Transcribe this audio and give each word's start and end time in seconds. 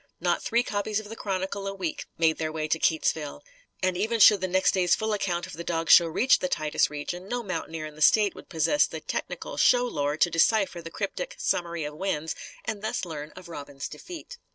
Not 0.19 0.41
three 0.41 0.63
copies 0.63 0.99
of 0.99 1.09
the 1.09 1.15
Chronicle 1.15 1.67
a 1.67 1.75
week 1.75 2.07
made 2.17 2.39
their 2.39 2.51
way 2.51 2.67
to 2.67 2.79
Keytesville. 2.79 3.41
And, 3.83 3.95
even 3.95 4.19
should 4.19 4.41
the 4.41 4.47
next 4.47 4.71
day's 4.71 4.95
full 4.95 5.13
account 5.13 5.45
of 5.45 5.53
the 5.53 5.63
dog 5.63 5.91
show 5.91 6.07
reach 6.07 6.39
the 6.39 6.47
Titus 6.49 6.89
region, 6.89 7.27
no 7.27 7.43
mountaineer 7.43 7.85
in 7.85 7.93
the 7.93 8.01
State 8.01 8.33
would 8.33 8.49
possess 8.49 8.87
the 8.87 8.99
technical 9.01 9.57
show 9.57 9.85
lore 9.85 10.17
to 10.17 10.31
decipher 10.31 10.81
the 10.81 10.89
cryptic 10.89 11.35
"summary 11.37 11.83
of 11.83 11.93
wins" 11.93 12.33
and 12.65 12.81
thus 12.81 13.05
learn 13.05 13.29
of 13.35 13.47
Robin's 13.47 13.87
defeat. 13.87 14.39